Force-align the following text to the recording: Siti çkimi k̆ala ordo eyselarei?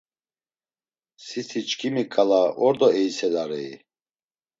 Siti 1.25 1.59
çkimi 1.69 2.03
k̆ala 2.13 2.41
ordo 2.65 2.87
eyselarei? 2.99 3.71